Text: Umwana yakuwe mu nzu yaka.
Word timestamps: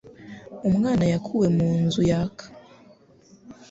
Umwana 0.69 1.03
yakuwe 1.11 1.47
mu 1.57 1.69
nzu 1.83 2.01
yaka. 2.09 2.45